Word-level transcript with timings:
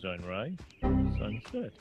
Sunrise, 0.00 0.56
sunset, 0.80 1.72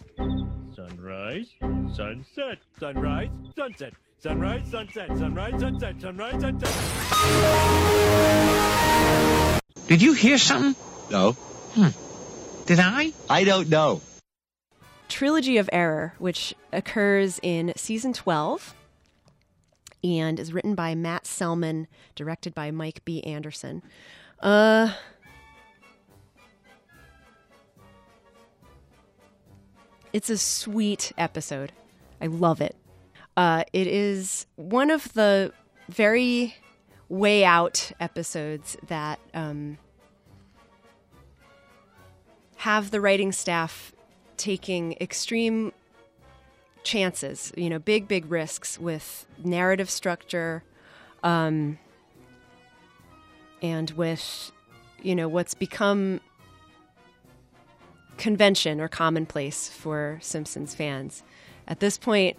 sunrise, 0.76 1.48
sunset, 1.96 2.58
sunrise, 2.78 3.30
sunset, 3.56 3.94
sunrise, 4.22 4.70
sunset, 4.70 5.08
sunrise, 5.18 5.60
sunset, 5.62 6.02
sunrise, 6.02 6.42
sunset. 6.42 6.74
Did 9.88 10.02
you 10.02 10.12
hear 10.14 10.38
something? 10.38 10.76
No, 11.10 11.32
Hmm. 11.76 11.90
Did 12.66 12.80
I? 12.82 13.14
I 13.30 13.46
don't 13.46 13.70
know. 13.70 14.02
Trilogy 15.08 15.58
of 15.58 15.70
Error, 15.72 16.14
which 16.18 16.54
occurs 16.74 17.40
in 17.42 17.72
season 17.78 18.12
12 18.12 18.74
and 20.04 20.40
is 20.40 20.52
written 20.52 20.76
by 20.76 20.94
Matt 20.94 21.26
Selman, 21.26 21.88
directed 22.16 22.54
by 22.54 22.70
Mike 22.70 23.06
B. 23.06 23.24
Anderson. 23.24 23.82
Uh, 24.42 24.94
it's 30.14 30.30
a 30.30 30.38
sweet 30.38 31.12
episode. 31.18 31.72
I 32.22 32.28
love 32.28 32.62
it. 32.62 32.76
Uh, 33.38 33.64
it 33.72 33.88
is 33.88 34.46
one 34.56 34.92
of 34.92 35.14
the 35.14 35.54
very 35.88 36.56
way 37.08 37.44
out 37.44 37.92
episodes 38.00 38.78
that 38.88 39.20
um, 39.34 39.78
have 42.58 42.92
the 42.92 43.02
writing 43.02 43.32
staff 43.32 43.94
taking 44.38 44.94
extreme 45.00 45.72
chances, 46.84 47.52
you 47.56 47.70
know, 47.70 47.80
big, 47.80 48.08
big 48.08 48.30
risks 48.30 48.80
with 48.80 49.26
narrative 49.44 49.90
structure, 49.90 50.64
um, 51.24 51.78
and 53.62 53.92
with, 53.92 54.52
you 55.02 55.16
know, 55.16 55.28
what's 55.28 55.54
become 55.54 56.22
convention 58.20 58.80
or 58.80 58.88
commonplace 58.88 59.70
for 59.70 60.20
Simpsons 60.22 60.76
fans. 60.76 61.24
At 61.68 61.80
this 61.80 61.98
point, 61.98 62.38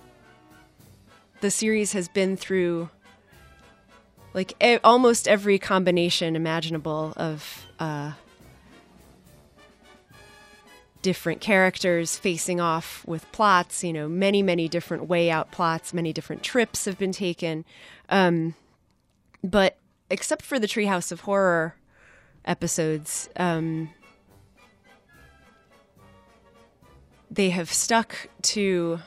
the 1.40 1.50
series 1.50 1.92
has 1.94 2.06
been 2.06 2.36
through 2.36 2.90
like 4.32 4.54
almost 4.84 5.26
every 5.26 5.58
combination 5.58 6.36
imaginable 6.36 7.12
of 7.16 7.66
uh, 7.80 8.12
different 11.02 11.40
characters 11.40 12.16
facing 12.16 12.60
off 12.60 13.04
with 13.06 13.30
plots. 13.32 13.82
You 13.82 13.92
know, 13.92 14.08
many, 14.08 14.42
many 14.42 14.68
different 14.68 15.08
way 15.08 15.30
out 15.30 15.50
plots, 15.50 15.92
many 15.92 16.12
different 16.12 16.42
trips 16.42 16.84
have 16.84 16.98
been 16.98 17.12
taken. 17.12 17.64
Um, 18.08 18.54
but 19.42 19.78
except 20.10 20.42
for 20.42 20.58
the 20.58 20.68
Treehouse 20.68 21.10
of 21.10 21.20
Horror 21.20 21.74
episodes, 22.44 23.28
um, 23.36 23.90
they 27.30 27.50
have 27.50 27.72
stuck 27.72 28.28
to 28.42 29.00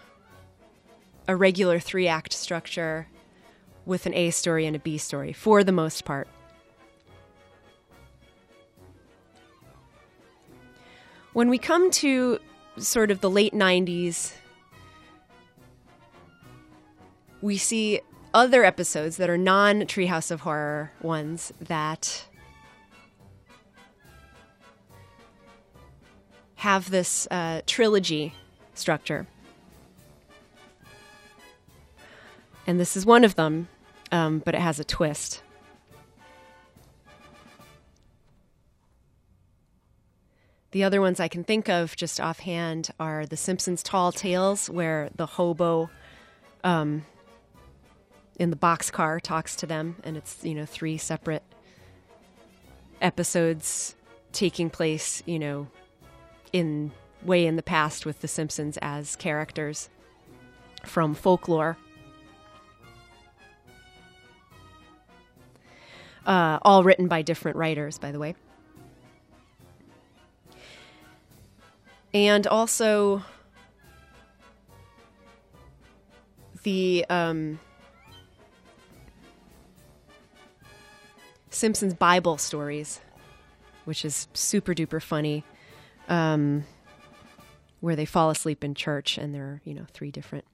a 1.28 1.36
regular 1.36 1.80
three 1.80 2.08
act 2.08 2.34
structure 2.34 3.08
with 3.86 4.06
an 4.06 4.14
A 4.14 4.30
story 4.32 4.66
and 4.66 4.76
a 4.76 4.80
B 4.80 4.98
story 4.98 5.34
for 5.34 5.64
the 5.64 5.72
most 5.72 6.06
part. 6.06 6.28
When 11.34 11.50
we 11.50 11.58
come 11.58 11.90
to 11.92 12.40
sort 12.78 13.12
of 13.12 13.22
the 13.22 13.30
late 13.30 13.54
90s, 13.54 14.34
we 17.42 17.58
see 17.58 18.02
other 18.34 18.64
episodes 18.64 19.18
that 19.18 19.30
are 19.30 19.38
non 19.38 19.82
Treehouse 19.82 20.32
of 20.32 20.42
Horror 20.42 20.92
ones 21.02 21.52
that 21.60 22.26
have 26.64 26.90
this 26.90 27.28
uh, 27.30 27.60
trilogy 27.68 28.34
structure. 28.74 29.28
And 32.66 32.80
this 32.80 32.96
is 32.96 33.06
one 33.06 33.26
of 33.26 33.36
them, 33.36 33.68
um, 34.14 34.40
but 34.40 34.56
it 34.56 34.62
has 34.62 34.80
a 34.80 34.86
twist. 34.86 35.44
The 40.72 40.86
other 40.86 41.02
ones 41.02 41.20
I 41.20 41.28
can 41.28 41.44
think 41.44 41.68
of 41.68 41.98
just 41.98 42.22
offhand 42.22 42.92
are 42.98 43.26
The 43.26 43.36
Simpsons 43.36 43.84
Tall 43.84 44.14
Tales, 44.14 44.70
where 44.70 45.10
the 45.14 45.26
hobo 45.26 45.90
um, 46.64 47.06
in 48.40 48.52
the 48.52 48.56
boxcar 48.56 49.20
talks 49.20 49.58
to 49.58 49.66
them, 49.66 49.98
and 50.06 50.16
it's, 50.16 50.42
you 50.46 50.56
know, 50.56 50.66
three 50.66 50.98
separate 50.98 51.44
episodes 53.02 53.96
taking 54.32 54.70
place, 54.70 55.22
you 55.26 55.40
know, 55.40 55.68
in 56.54 56.92
way 57.24 57.46
in 57.46 57.56
the 57.56 57.64
past 57.64 58.06
with 58.06 58.22
The 58.22 58.28
Simpsons 58.28 58.78
as 58.82 59.16
characters 59.16 59.90
from 60.86 61.14
folklore. 61.16 61.78
Uh, 66.26 66.60
all 66.62 66.84
written 66.84 67.08
by 67.08 67.22
different 67.22 67.58
writers, 67.58 67.98
by 67.98 68.12
the 68.12 68.20
way. 68.20 68.36
And 72.14 72.46
also 72.46 73.24
the 76.62 77.06
um, 77.10 77.60
Simpsons 81.50 81.94
Bible 81.94 82.38
stories, 82.38 83.02
which 83.86 84.06
is 84.06 84.28
super 84.34 84.74
duper 84.74 85.02
funny, 85.02 85.44
um, 86.10 86.66
where 87.80 87.96
they 87.96 88.06
fall 88.06 88.30
asleep 88.30 88.64
in 88.64 88.76
church, 88.76 89.18
and 89.18 89.34
there 89.34 89.44
are, 89.44 89.62
you 89.64 89.74
know, 89.74 89.86
three 89.94 90.12
different 90.12 90.46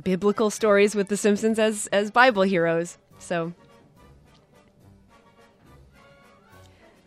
biblical 0.00 0.50
stories 0.50 0.94
with 0.94 1.08
the 1.08 1.16
Simpsons 1.16 1.58
as 1.58 1.86
as 1.88 2.10
Bible 2.10 2.42
heroes. 2.42 2.98
So 3.18 3.52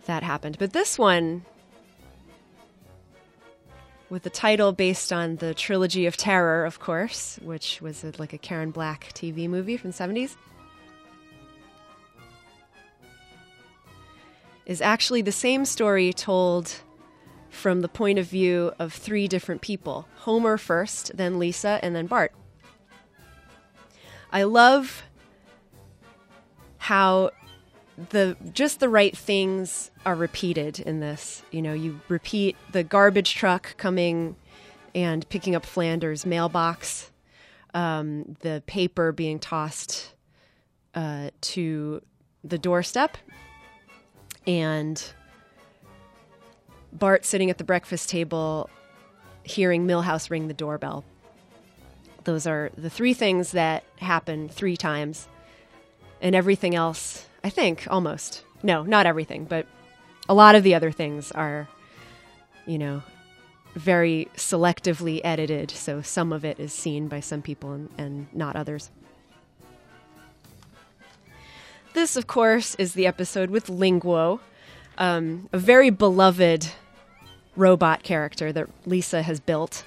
that 0.05 0.23
happened. 0.23 0.57
But 0.59 0.73
this 0.73 0.97
one 0.97 1.45
with 4.09 4.23
the 4.23 4.29
title 4.29 4.71
based 4.71 5.13
on 5.13 5.35
the 5.35 5.53
Trilogy 5.53 6.07
of 6.07 6.17
Terror, 6.17 6.65
of 6.65 6.79
course, 6.79 7.39
which 7.43 7.79
was 7.81 8.03
a, 8.03 8.11
like 8.17 8.33
a 8.33 8.37
Karen 8.37 8.71
Black 8.71 9.11
TV 9.13 9.47
movie 9.47 9.77
from 9.77 9.91
the 9.91 9.97
70s, 9.97 10.35
is 14.69 14.81
actually 14.83 15.23
the 15.23 15.31
same 15.31 15.65
story 15.65 16.13
told 16.13 16.75
from 17.49 17.81
the 17.81 17.89
point 17.89 18.19
of 18.19 18.27
view 18.27 18.71
of 18.77 18.93
three 18.93 19.27
different 19.27 19.61
people 19.61 20.07
Homer 20.17 20.57
first, 20.57 21.17
then 21.17 21.39
Lisa, 21.39 21.79
and 21.81 21.95
then 21.95 22.05
Bart. 22.05 22.31
I 24.31 24.43
love 24.43 25.01
how 26.77 27.31
the 28.11 28.37
just 28.53 28.79
the 28.79 28.89
right 28.89 29.17
things 29.17 29.89
are 30.05 30.13
repeated 30.13 30.79
in 30.79 30.99
this. 30.99 31.41
You 31.49 31.63
know, 31.63 31.73
you 31.73 31.99
repeat 32.07 32.55
the 32.71 32.83
garbage 32.83 33.33
truck 33.33 33.75
coming 33.77 34.35
and 34.93 35.27
picking 35.29 35.55
up 35.55 35.65
Flanders' 35.65 36.27
mailbox, 36.27 37.11
um, 37.73 38.37
the 38.41 38.61
paper 38.67 39.11
being 39.11 39.39
tossed 39.39 40.13
uh, 40.93 41.31
to 41.41 42.03
the 42.43 42.59
doorstep, 42.59 43.17
and 44.49 45.13
Bart 46.91 47.23
sitting 47.23 47.51
at 47.51 47.59
the 47.59 47.63
breakfast 47.63 48.09
table 48.09 48.67
hearing 49.43 49.85
Milhouse 49.85 50.31
ring 50.31 50.47
the 50.47 50.55
doorbell. 50.55 51.05
Those 52.23 52.47
are 52.47 52.71
the 52.75 52.89
three 52.89 53.13
things 53.13 53.51
that 53.51 53.83
happen 53.97 54.49
three 54.49 54.75
times. 54.75 55.27
And 56.19 56.35
everything 56.35 56.73
else, 56.73 57.27
I 57.43 57.51
think, 57.51 57.87
almost. 57.91 58.43
No, 58.63 58.81
not 58.81 59.05
everything, 59.05 59.45
but 59.45 59.67
a 60.27 60.33
lot 60.33 60.55
of 60.55 60.63
the 60.63 60.73
other 60.73 60.91
things 60.91 61.31
are, 61.31 61.67
you 62.65 62.79
know, 62.79 63.03
very 63.75 64.29
selectively 64.35 65.21
edited. 65.23 65.69
So 65.69 66.01
some 66.01 66.33
of 66.33 66.43
it 66.43 66.59
is 66.59 66.73
seen 66.73 67.07
by 67.07 67.19
some 67.19 67.43
people 67.43 67.71
and, 67.71 67.89
and 67.99 68.27
not 68.33 68.55
others. 68.55 68.89
This, 71.93 72.15
of 72.15 72.27
course, 72.27 72.75
is 72.75 72.93
the 72.93 73.07
episode 73.07 73.49
with 73.49 73.67
Linguo, 73.67 74.39
um, 74.97 75.49
a 75.51 75.57
very 75.57 75.89
beloved 75.89 76.67
robot 77.55 78.03
character 78.03 78.51
that 78.53 78.69
Lisa 78.85 79.21
has 79.21 79.39
built 79.39 79.83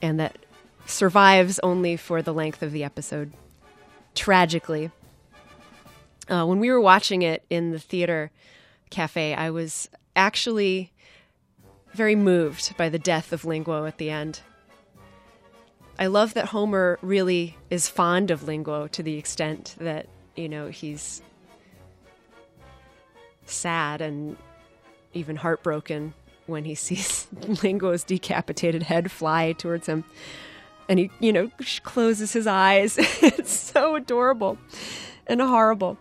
and 0.00 0.18
that 0.18 0.36
survives 0.86 1.58
only 1.60 1.96
for 1.96 2.22
the 2.22 2.34
length 2.34 2.62
of 2.62 2.72
the 2.72 2.84
episode. 2.84 3.32
Tragically. 4.14 4.90
Uh, 6.28 6.44
when 6.44 6.60
we 6.60 6.70
were 6.70 6.80
watching 6.80 7.22
it 7.22 7.44
in 7.48 7.70
the 7.70 7.78
theater 7.78 8.30
cafe, 8.90 9.34
I 9.34 9.50
was 9.50 9.88
actually 10.14 10.92
very 11.92 12.14
moved 12.14 12.76
by 12.76 12.88
the 12.88 12.98
death 12.98 13.32
of 13.32 13.42
Linguo 13.42 13.86
at 13.86 13.98
the 13.98 14.10
end. 14.10 14.40
I 15.98 16.06
love 16.06 16.34
that 16.34 16.46
Homer 16.46 16.98
really 17.02 17.56
is 17.70 17.88
fond 17.88 18.30
of 18.30 18.42
Linguo 18.42 18.90
to 18.90 19.02
the 19.02 19.18
extent 19.18 19.76
that, 19.78 20.06
you 20.36 20.48
know, 20.48 20.68
he's 20.68 21.22
sad 23.46 24.00
and 24.00 24.36
even 25.12 25.36
heartbroken 25.36 26.14
when 26.46 26.64
he 26.64 26.74
sees 26.76 27.26
Linguo's 27.62 28.04
decapitated 28.04 28.84
head 28.84 29.10
fly 29.10 29.52
towards 29.52 29.86
him. 29.86 30.04
And 30.88 30.98
he, 30.98 31.10
you 31.20 31.32
know, 31.32 31.50
closes 31.84 32.32
his 32.32 32.46
eyes. 32.46 32.96
it's 32.98 33.52
so 33.52 33.94
adorable 33.94 34.58
and 35.26 35.40
horrible. 35.40 35.96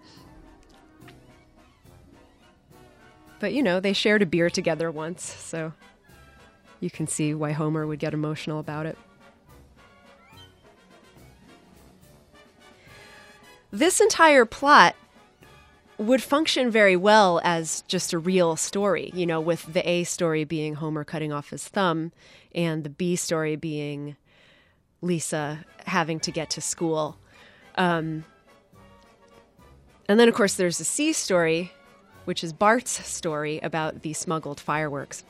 But, 3.39 3.54
you 3.54 3.63
know, 3.63 3.80
they 3.80 3.94
shared 3.94 4.22
a 4.22 4.25
beer 4.25 4.50
together 4.50 4.92
once, 4.92 5.24
so 5.24 5.74
you 6.80 6.92
can 6.92 7.07
see 7.07 7.34
why 7.34 7.54
Homer 7.54 7.88
would 7.88 8.00
get 8.00 8.13
emotional 8.13 8.60
about 8.60 8.86
it. 8.86 8.98
This 13.71 14.01
entire 14.01 14.45
plot 14.45 14.95
would 15.97 16.21
function 16.21 16.69
very 16.69 16.97
well 16.97 17.39
as 17.44 17.83
just 17.88 18.12
a 18.12 18.19
real 18.19 18.56
story, 18.56 19.12
you 19.13 19.25
know, 19.25 19.39
with 19.39 19.71
the 19.71 19.88
A 19.88 20.03
story 20.03 20.44
being 20.44 20.75
Homer 20.75 21.03
cutting 21.03 21.31
off 21.31 21.51
his 21.51 21.68
thumb 21.68 22.12
and 22.53 22.83
the 22.83 22.89
B 22.89 23.15
story 23.15 23.56
being 23.56 24.18
Lisa 25.01 25.65
having 25.85 26.19
to 26.21 26.31
get 26.31 26.50
to 26.51 26.62
school. 26.62 27.18
Um, 27.75 28.25
and 30.09 30.19
then, 30.19 30.27
of 30.27 30.33
course, 30.33 30.56
there's 30.56 30.79
a 30.79 30.85
C 30.85 31.13
story, 31.13 31.71
which 32.25 32.44
is 32.44 32.51
Bart's 32.51 33.06
story 33.07 33.59
about 33.59 34.01
the 34.01 34.13
smuggled 34.13 34.59
fireworks. 34.59 35.24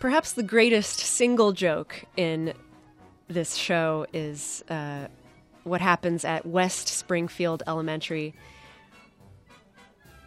Perhaps 0.00 0.32
the 0.34 0.42
greatest 0.44 1.00
single 1.00 1.52
joke 1.52 2.04
in 2.16 2.54
this 3.26 3.56
show 3.56 4.06
is 4.12 4.64
uh, 4.70 5.08
what 5.64 5.80
happens 5.80 6.24
at 6.24 6.46
West 6.46 6.88
Springfield 6.88 7.62
Elementary 7.66 8.34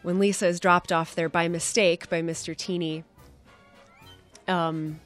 when 0.01 0.19
Lisa 0.19 0.47
is 0.47 0.59
dropped 0.59 0.91
off 0.91 1.15
there 1.15 1.29
by 1.29 1.47
mistake 1.47 2.09
by 2.09 2.21
Mr. 2.21 2.56
Teeny. 2.56 3.03
Um, 4.47 5.00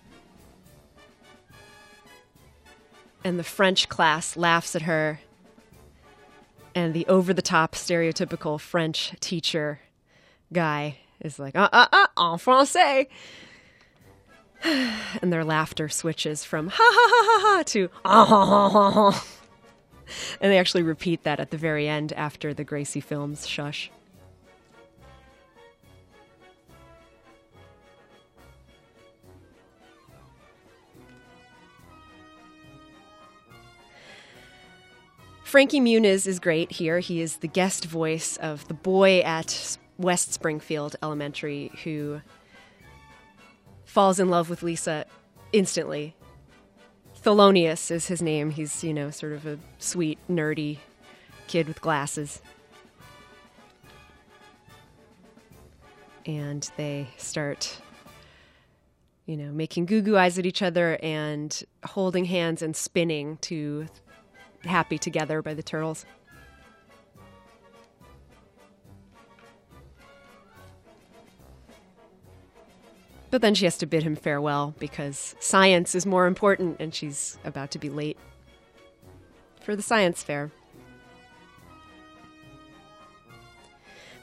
and 3.23 3.37
the 3.37 3.43
French 3.43 3.89
class 3.89 4.37
laughs 4.37 4.75
at 4.75 4.83
her, 4.83 5.19
and 6.73 6.93
the 6.93 7.05
over 7.07 7.33
the 7.33 7.41
top 7.41 7.73
stereotypical 7.73 8.59
French 8.59 9.13
teacher 9.19 9.79
guy 10.53 10.97
is 11.19 11.37
like, 11.37 11.55
uh 11.55 11.69
uh 11.71 11.87
uh, 11.91 12.07
en 12.17 12.37
français. 12.39 13.07
and 15.21 15.31
their 15.31 15.43
laughter 15.43 15.87
switches 15.87 16.43
from 16.43 16.69
ha 16.69 16.77
ha 16.79 17.09
ha 17.11 17.23
ha 17.23 17.57
ha 17.57 17.63
to 17.63 17.89
ah 18.03 18.25
ha 18.25 18.45
ha 18.45 18.69
ha 18.69 19.11
ha. 19.11 19.25
And 20.41 20.51
they 20.51 20.57
actually 20.57 20.81
repeat 20.81 21.23
that 21.23 21.39
at 21.39 21.51
the 21.51 21.57
very 21.57 21.87
end 21.87 22.13
after 22.13 22.53
the 22.53 22.63
Gracie 22.63 22.99
films 22.99 23.47
shush. 23.47 23.91
Frankie 35.43 35.79
Muniz 35.79 36.25
is 36.25 36.39
great 36.39 36.71
here. 36.71 36.99
He 36.99 37.21
is 37.21 37.37
the 37.37 37.47
guest 37.47 37.85
voice 37.85 38.35
of 38.37 38.67
the 38.67 38.73
boy 38.73 39.19
at 39.19 39.77
West 39.97 40.33
Springfield 40.33 40.95
Elementary 41.03 41.71
who 41.83 42.21
falls 43.95 44.19
in 44.19 44.27
love 44.27 44.49
with 44.49 44.61
Lisa 44.61 45.05
instantly. 45.53 46.13
Thelonious 47.23 47.89
is 47.89 48.07
his 48.07 48.21
name. 48.21 48.49
He's, 48.49 48.83
you 48.83 48.93
know, 48.93 49.09
sort 49.09 49.31
of 49.31 49.45
a 49.45 49.57
sweet, 49.79 50.19
nerdy 50.29 50.79
kid 51.47 51.65
with 51.65 51.79
glasses. 51.79 52.41
And 56.25 56.69
they 56.75 57.07
start, 57.15 57.79
you 59.27 59.37
know, 59.37 59.53
making 59.53 59.85
goo 59.85 60.01
goo 60.01 60.17
eyes 60.17 60.37
at 60.37 60.45
each 60.45 60.61
other 60.61 60.99
and 61.01 61.63
holding 61.85 62.25
hands 62.25 62.61
and 62.61 62.75
spinning 62.75 63.37
to 63.43 63.87
Happy 64.65 64.97
Together 64.97 65.41
by 65.41 65.53
the 65.53 65.63
Turtles. 65.63 66.05
But 73.35 73.41
then 73.41 73.53
she 73.53 73.65
has 73.65 73.77
to 73.79 73.85
bid 73.85 74.03
him 74.03 74.15
farewell 74.15 74.75
because 74.79 75.35
science 75.41 75.93
is 75.93 76.05
more 76.05 76.25
important 76.25 76.77
and 76.79 76.95
she's 76.95 77.37
about 77.43 77.69
to 77.71 77.79
be 77.79 77.89
late 77.89 78.17
for 79.59 79.75
the 79.75 79.81
science 79.81 80.23
fair. 80.23 80.51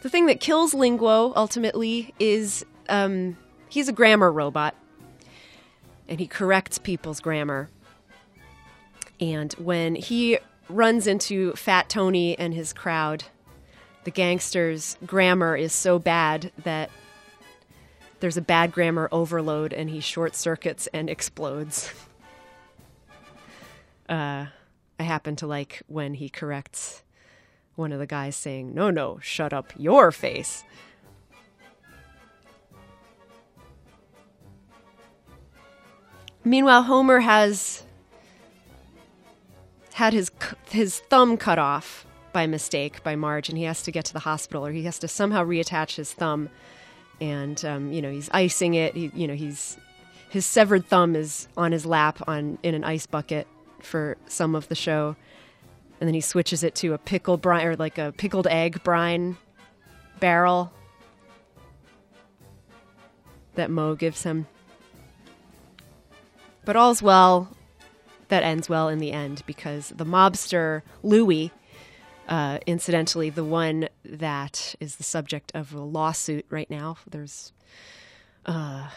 The 0.01 0.09
thing 0.09 0.25
that 0.29 0.41
kills 0.41 0.73
Linguo 0.73 1.35
ultimately 1.37 2.15
is 2.19 2.65
um, 2.89 3.37
he's 3.69 3.87
a 3.87 3.93
grammar 3.93 4.33
robot 4.33 4.75
and 6.09 6.19
he 6.19 6.27
corrects 6.27 6.79
people's 6.79 7.21
grammar. 7.21 7.69
And 9.21 9.53
when 9.59 9.95
he 9.95 10.39
runs 10.71 11.07
into 11.07 11.53
Fat 11.53 11.91
Tony 11.91 12.39
and 12.39 12.55
his 12.55 12.73
crowd, 12.73 13.25
the 14.05 14.11
gangster's 14.11 14.97
grammar 15.05 15.55
is 15.55 15.75
so 15.75 15.99
bad 15.99 16.51
that 16.65 16.89
there's 18.23 18.37
a 18.37 18.41
bad 18.41 18.71
grammar 18.71 19.09
overload 19.11 19.73
and 19.73 19.91
he 19.91 19.99
short 19.99 20.37
circuits 20.37 20.87
and 20.95 21.11
explodes. 21.11 21.93
uh, 24.09 24.47
I 25.01 25.03
happen 25.03 25.35
to 25.37 25.47
like 25.49 25.83
when 25.89 26.15
he 26.15 26.29
corrects 26.29 27.03
one 27.75 27.91
of 27.91 27.99
the 27.99 28.07
guys 28.07 28.37
saying, 28.37 28.73
No, 28.73 28.91
no, 28.91 29.19
shut 29.21 29.53
up 29.53 29.73
your 29.77 30.13
face. 30.13 30.63
Meanwhile, 36.45 36.85
Homer 36.85 37.21
has 37.21 37.83
had 39.95 40.13
his 40.13 40.31
his 40.71 41.01
thumb 41.01 41.37
cut 41.37 41.59
off 41.59 42.07
by 42.33 42.47
mistake 42.47 43.03
by 43.03 43.17
Marge, 43.17 43.49
and 43.49 43.59
he 43.59 43.65
has 43.65 43.83
to 43.83 43.91
get 43.91 44.05
to 44.05 44.13
the 44.13 44.21
hospital, 44.21 44.65
or 44.65 44.71
he 44.71 44.85
has 44.85 45.01
to 45.01 45.09
somehow 45.09 45.45
reattach 45.45 45.97
his 45.97 46.13
thumb 46.13 46.51
and 47.23 47.65
um, 47.65 47.93
you 47.93 48.03
know 48.03 48.11
he's 48.11 48.29
icing 48.33 48.75
it. 48.75 48.95
He, 48.95 49.11
you 49.15 49.29
know 49.29 49.35
he's 49.35 49.79
his 50.29 50.45
severed 50.45 50.85
thumb 50.87 51.15
is 51.15 51.47
on 51.57 51.71
his 51.71 51.87
lap 51.87 52.21
on 52.27 52.59
in 52.63 52.75
an 52.75 52.83
ice 52.83 53.07
bucket 53.07 53.47
for 53.81 54.17
some 54.27 54.57
of 54.57 54.69
the 54.69 54.75
show, 54.75 55.15
and 56.01 56.09
then 56.09 56.15
he 56.15 56.21
switches 56.21 56.65
it 56.65 56.75
to 56.77 56.93
a 56.95 56.99
pickle 56.99 57.37
brine 57.37 57.65
or 57.65 57.77
like 57.77 57.97
a 57.97 58.13
pickled 58.17 58.49
egg 58.49 58.83
brine 58.83 59.37
barrel 60.19 60.73
that 63.55 63.71
Moe 63.71 63.95
gives 63.95 64.25
him. 64.25 64.47
But 66.65 66.75
all's 66.75 67.03
well 67.03 67.57
that 68.29 68.43
ends 68.43 68.69
well 68.69 68.89
in 68.89 68.99
the 68.99 69.13
end 69.13 69.45
because 69.47 69.91
the 69.91 70.07
mobster 70.07 70.83
Louie 71.05 71.53
uh, 72.29 72.59
incidentally, 72.67 73.31
the 73.31 73.45
one 73.45 73.89
that 74.05 74.75
is 74.81 74.97
the 74.97 75.03
subject 75.03 75.53
of 75.55 75.75
a 75.75 75.81
lawsuit 75.81 76.47
right 76.51 76.71
now. 76.71 76.97
There's 77.11 77.53
uh, 78.47 78.89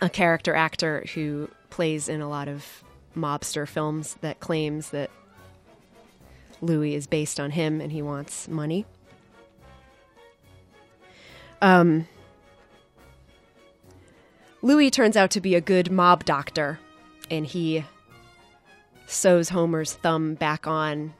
a 0.00 0.08
character 0.08 0.54
actor 0.54 1.04
who 1.14 1.50
plays 1.70 2.08
in 2.08 2.20
a 2.20 2.28
lot 2.28 2.48
of 2.48 2.84
mobster 3.16 3.66
films 3.66 4.16
that 4.20 4.40
claims 4.40 4.90
that 4.90 5.10
Louie 6.60 6.94
is 6.94 7.06
based 7.06 7.38
on 7.38 7.50
him 7.50 7.80
and 7.80 7.92
he 7.92 8.02
wants 8.02 8.48
money. 8.48 8.86
Um, 11.60 12.06
Louie 14.62 14.90
turns 14.90 15.16
out 15.16 15.30
to 15.32 15.40
be 15.40 15.54
a 15.54 15.60
good 15.60 15.90
mob 15.90 16.24
doctor, 16.24 16.78
and 17.30 17.46
he 17.46 17.84
sews 19.06 19.48
Homer's 19.48 19.94
thumb 19.94 20.34
back 20.34 20.66
on 20.66 21.14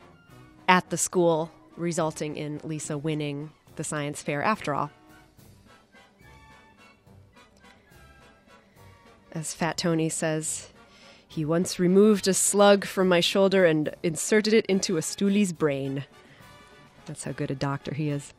at 0.69 0.91
the 0.91 0.99
school, 0.99 1.51
resulting 1.77 2.37
in 2.37 2.61
Lisa 2.63 2.99
winning 2.99 3.51
the 3.77 3.85
science 3.85 4.23
fair 4.23 4.43
after 4.43 4.75
all. 4.75 4.91
As 9.33 9.55
Fat 9.55 9.77
Tony 9.77 10.09
says, 10.09 10.69
he 11.27 11.45
once 11.45 11.79
removed 11.79 12.27
a 12.27 12.35
slug 12.35 12.85
from 12.85 13.09
my 13.09 13.21
shoulder 13.21 13.65
and 13.65 13.95
inserted 14.03 14.53
it 14.53 14.67
into 14.67 14.97
a 14.97 15.03
stoolie's 15.03 15.53
brain. 15.53 16.05
That's 17.07 17.25
how 17.25 17.33
good 17.33 17.51
a 17.51 17.55
doctor 17.55 17.95
he 17.95 18.09
is. 18.09 18.33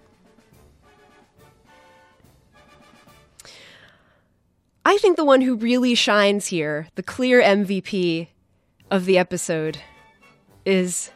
I 4.83 4.98
think 4.98 5.17
the 5.17 5.25
one 5.25 5.41
who 5.41 5.55
really 5.55 5.93
shines 5.93 6.48
here, 6.48 6.88
the 6.95 7.03
clear 7.03 7.41
MVP 7.41 8.29
of 8.89 9.05
the 9.05 9.17
episode, 9.19 9.77
is 10.65 11.12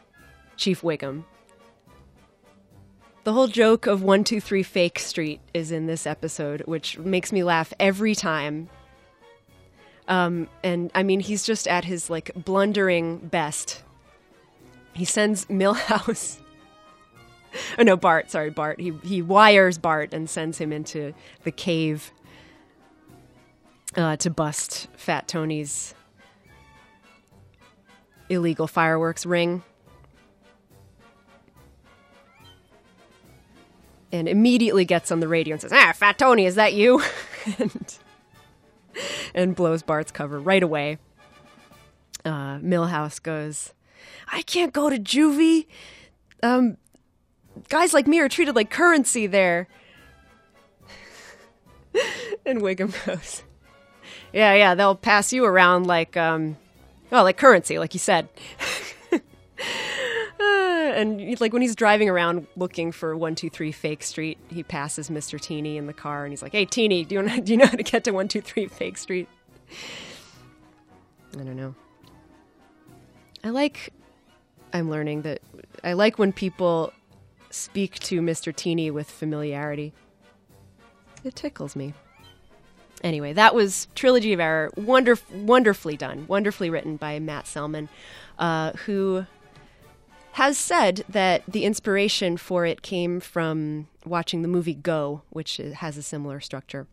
Chief 0.56 0.82
Wiggum. 0.82 1.24
The 3.24 3.32
whole 3.32 3.46
joke 3.46 3.86
of 3.86 4.02
123 4.02 4.62
Fake 4.62 4.98
Street 4.98 5.40
is 5.54 5.72
in 5.72 5.86
this 5.86 6.06
episode, 6.06 6.62
which 6.66 6.98
makes 6.98 7.32
me 7.32 7.42
laugh 7.42 7.72
every 7.80 8.14
time. 8.14 8.68
Um, 10.08 10.48
and 10.62 10.90
I 10.94 11.02
mean, 11.02 11.20
he's 11.20 11.44
just 11.44 11.66
at 11.66 11.86
his 11.86 12.10
like 12.10 12.30
blundering 12.34 13.18
best. 13.18 13.82
He 14.92 15.06
sends 15.06 15.46
Milhouse. 15.46 16.38
oh 17.78 17.82
no, 17.82 17.96
Bart. 17.96 18.30
Sorry, 18.30 18.50
Bart. 18.50 18.78
He 18.78 18.92
he 19.02 19.22
wires 19.22 19.78
Bart 19.78 20.12
and 20.12 20.28
sends 20.28 20.58
him 20.58 20.70
into 20.70 21.14
the 21.44 21.50
cave 21.50 22.12
uh, 23.96 24.16
to 24.16 24.28
bust 24.28 24.88
Fat 24.96 25.28
Tony's 25.28 25.94
illegal 28.28 28.66
fireworks 28.66 29.24
ring. 29.24 29.62
And 34.14 34.28
immediately 34.28 34.84
gets 34.84 35.10
on 35.10 35.18
the 35.18 35.26
radio 35.26 35.54
and 35.54 35.60
says, 35.60 35.72
Ah, 35.72 35.92
Fat 35.92 36.18
Tony, 36.18 36.46
is 36.46 36.54
that 36.54 36.72
you? 36.72 37.02
and, 37.58 37.98
and 39.34 39.56
blows 39.56 39.82
Bart's 39.82 40.12
cover 40.12 40.38
right 40.38 40.62
away. 40.62 40.98
Uh, 42.24 42.58
Milhouse 42.58 43.20
goes, 43.20 43.72
I 44.30 44.42
can't 44.42 44.72
go 44.72 44.88
to 44.88 45.00
juvie. 45.00 45.66
Um, 46.44 46.76
guys 47.68 47.92
like 47.92 48.06
me 48.06 48.20
are 48.20 48.28
treated 48.28 48.54
like 48.54 48.70
currency 48.70 49.26
there. 49.26 49.66
and 52.46 52.60
Wiggum 52.60 52.94
goes, 53.04 53.42
Yeah, 54.32 54.54
yeah, 54.54 54.76
they'll 54.76 54.94
pass 54.94 55.32
you 55.32 55.44
around 55.44 55.88
like, 55.88 56.16
um, 56.16 56.56
oh, 57.10 57.24
like 57.24 57.36
currency, 57.36 57.80
like 57.80 57.94
you 57.94 58.00
said. 58.00 58.28
And 60.94 61.40
like 61.40 61.52
when 61.52 61.62
he's 61.62 61.76
driving 61.76 62.08
around 62.08 62.46
looking 62.56 62.92
for 62.92 63.16
123 63.16 63.72
Fake 63.72 64.02
Street, 64.02 64.38
he 64.48 64.62
passes 64.62 65.10
Mr. 65.10 65.40
Teeny 65.40 65.76
in 65.76 65.86
the 65.86 65.92
car 65.92 66.24
and 66.24 66.32
he's 66.32 66.42
like, 66.42 66.52
Hey, 66.52 66.64
Teeny, 66.64 67.04
do 67.04 67.16
you, 67.16 67.22
know, 67.22 67.40
do 67.40 67.52
you 67.52 67.58
know 67.58 67.66
how 67.66 67.76
to 67.76 67.82
get 67.82 68.04
to 68.04 68.12
123 68.12 68.66
Fake 68.68 68.98
Street? 68.98 69.28
I 71.34 71.42
don't 71.42 71.56
know. 71.56 71.74
I 73.42 73.50
like, 73.50 73.92
I'm 74.72 74.90
learning 74.90 75.22
that 75.22 75.40
I 75.82 75.92
like 75.92 76.18
when 76.18 76.32
people 76.32 76.92
speak 77.50 77.98
to 78.00 78.20
Mr. 78.20 78.54
Teeny 78.54 78.90
with 78.90 79.10
familiarity. 79.10 79.92
It 81.24 81.34
tickles 81.34 81.76
me. 81.76 81.94
Anyway, 83.02 83.34
that 83.34 83.54
was 83.54 83.86
Trilogy 83.94 84.32
of 84.32 84.40
Error. 84.40 84.70
Wonderf- 84.76 85.30
wonderfully 85.30 85.96
done, 85.96 86.26
wonderfully 86.26 86.70
written 86.70 86.96
by 86.96 87.18
Matt 87.18 87.46
Selman, 87.46 87.90
uh, 88.38 88.72
who 88.72 89.26
has 90.34 90.58
said 90.58 91.04
that 91.08 91.44
the 91.46 91.64
inspiration 91.64 92.36
for 92.36 92.66
it 92.66 92.82
came 92.82 93.20
from 93.20 93.86
watching 94.04 94.42
the 94.42 94.48
movie 94.48 94.74
Go, 94.74 95.22
which 95.30 95.58
has 95.58 95.96
a 95.96 96.02
similar 96.02 96.40
structure. 96.40 96.88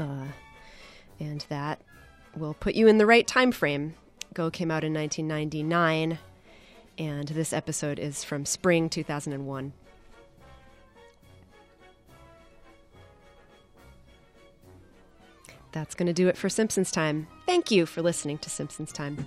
Uh, 0.00 0.24
and 1.20 1.46
that 1.48 1.80
will 2.36 2.54
put 2.54 2.74
you 2.74 2.88
in 2.88 2.98
the 2.98 3.06
right 3.06 3.24
time 3.24 3.52
frame. 3.52 3.94
Go 4.34 4.50
came 4.50 4.68
out 4.68 4.82
in 4.82 4.92
1999, 4.92 6.18
and 6.98 7.28
this 7.28 7.52
episode 7.52 8.00
is 8.00 8.24
from 8.24 8.44
spring 8.44 8.88
2001. 8.88 9.72
That's 15.70 15.94
going 15.94 16.08
to 16.08 16.12
do 16.12 16.26
it 16.26 16.36
for 16.36 16.48
Simpsons 16.48 16.90
Time. 16.90 17.28
Thank 17.46 17.70
you 17.70 17.86
for 17.86 18.02
listening 18.02 18.38
to 18.38 18.50
Simpsons 18.50 18.90
Time. 18.90 19.24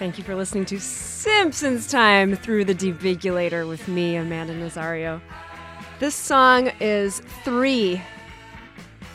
Thank 0.00 0.16
you 0.16 0.24
for 0.24 0.34
listening 0.34 0.64
to 0.64 0.80
Simpsons 0.80 1.86
Time 1.86 2.34
through 2.34 2.64
the 2.64 2.74
Debigulator 2.74 3.68
with 3.68 3.86
me, 3.86 4.16
Amanda 4.16 4.54
Nazario. 4.54 5.20
This 5.98 6.14
song 6.14 6.68
is 6.80 7.20
Three 7.44 8.00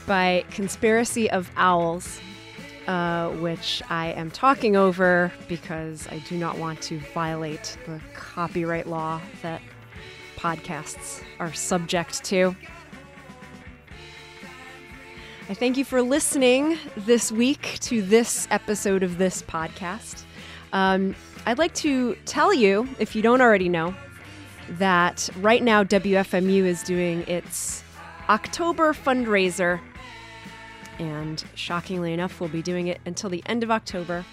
by 0.05 0.45
Conspiracy 0.51 1.27
of 1.31 1.49
Owls, 1.57 2.19
uh, 2.85 3.29
which 3.29 3.81
I 3.89 4.11
am 4.11 4.29
talking 4.29 4.75
over 4.75 5.31
because 5.47 6.07
I 6.09 6.19
do 6.19 6.37
not 6.37 6.59
want 6.59 6.83
to 6.83 6.99
violate 7.15 7.79
the 7.87 7.99
copyright 8.13 8.85
law 8.85 9.19
that 9.41 9.63
podcasts 10.37 11.23
are 11.39 11.51
subject 11.51 12.23
to. 12.25 12.55
I 15.49 15.55
thank 15.55 15.77
you 15.77 15.83
for 15.83 16.03
listening 16.03 16.77
this 16.95 17.31
week 17.31 17.79
to 17.81 18.03
this 18.03 18.47
episode 18.51 19.01
of 19.01 19.17
this 19.17 19.41
podcast. 19.41 20.25
Um, 20.75 21.15
I'd 21.45 21.57
like 21.57 21.73
to 21.75 22.15
tell 22.25 22.53
you, 22.53 22.85
if 22.99 23.15
you 23.15 23.21
don't 23.21 23.39
already 23.39 23.69
know, 23.69 23.95
that 24.71 25.29
right 25.39 25.63
now 25.63 25.85
WFMU 25.85 26.65
is 26.65 26.83
doing 26.83 27.21
its 27.29 27.81
October 28.27 28.91
fundraiser. 28.91 29.79
And 30.99 31.41
shockingly 31.55 32.11
enough, 32.11 32.41
we'll 32.41 32.49
be 32.49 32.61
doing 32.61 32.87
it 32.87 32.99
until 33.05 33.29
the 33.29 33.41
end 33.45 33.63
of 33.63 33.71
October. 33.71 34.25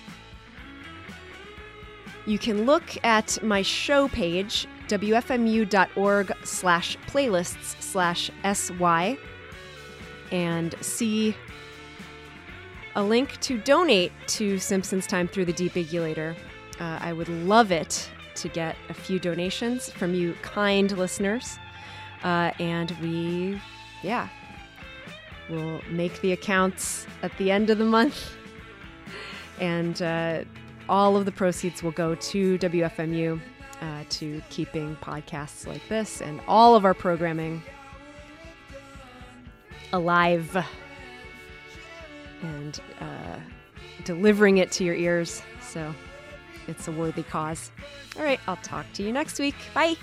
You 2.27 2.41
can 2.41 2.67
look 2.67 2.99
at 3.05 3.41
my 3.45 3.63
show 3.63 4.09
page, 4.09 4.67
wfmu.org 4.89 6.33
slash 6.43 6.97
playlists 7.07 7.81
slash 7.81 8.31
sy, 8.53 9.17
and 10.33 10.75
see 10.81 11.37
a 12.95 13.03
link 13.03 13.41
to 13.41 13.59
donate 13.59 14.13
to 14.27 14.59
Simpsons 14.59 15.07
Time 15.07 15.27
through 15.27 15.47
the 15.47 15.53
Debigulator. 15.53 16.35
Uh, 16.81 16.99
I 17.01 17.13
would 17.13 17.29
love 17.29 17.71
it 17.71 18.09
to 18.37 18.49
get 18.49 18.77
a 18.89 18.95
few 18.95 19.19
donations 19.19 19.91
from 19.91 20.15
you 20.15 20.35
kind 20.43 20.97
listeners. 20.97 21.59
Uh, 22.23 22.53
and 22.59 22.91
we, 23.03 23.61
yeah, 24.03 24.29
we'll 25.49 25.81
make 25.91 26.21
the 26.21 26.33
accounts 26.33 27.07
at 27.23 27.37
the 27.39 27.51
end 27.51 27.71
of 27.71 27.79
the 27.79 27.85
month. 27.85 28.33
And 29.61 30.01
uh, 30.03 30.43
all 30.89 31.17
of 31.17 31.25
the 31.25 31.31
proceeds 31.31 31.85
will 31.85 31.93
go 31.93 32.17
to 32.17 32.59
WFMU 32.59 33.41
uh, 33.81 34.05
to 34.09 34.43
keeping 34.51 34.97
podcasts 34.97 35.67
like 35.67 35.87
this 35.89 36.21
and 36.21 36.41
all 36.49 36.75
of 36.75 36.85
our 36.85 36.95
programming 36.95 37.63
alive 39.93 40.57
and 42.43 42.81
uh, 43.01 43.39
delivering 44.05 44.59
it 44.59 44.71
to 44.73 44.85
your 44.85 44.95
ears. 44.95 45.43
So 45.61 45.95
it's 46.69 46.89
a 46.89 46.93
worthy 46.93 47.23
cause. 47.23 47.71
All 48.17 48.25
right, 48.25 48.41
I'll 48.47 48.57
talk 48.57 48.87
to 48.95 49.03
you 49.03 49.13
next 49.13 49.39
week. 49.39 49.55
Bye. 49.75 49.97